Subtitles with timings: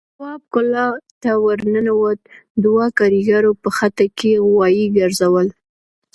[0.17, 0.85] تواب کلا
[1.21, 2.19] ته ور ننوت،
[2.63, 5.47] دوو کاريګرو په خټه کې غوايي ګرځول.